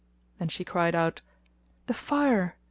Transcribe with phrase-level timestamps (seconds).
[0.39, 1.21] Then she cried out,
[1.85, 2.55] "The fire!